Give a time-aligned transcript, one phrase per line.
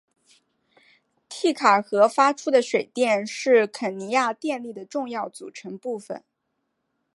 [1.29, 6.23] 锡卡河发出的水电是肯尼亚电力的重要组成部分。